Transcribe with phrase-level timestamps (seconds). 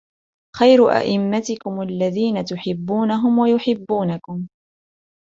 [0.57, 4.47] خَيْرُ أَئِمَّتِكُمْ الَّذِينَ تُحِبُّونَهُمْ وَيُحِبُّونَكُمْ